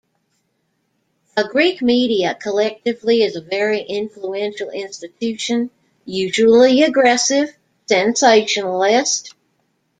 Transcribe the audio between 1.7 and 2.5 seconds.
media,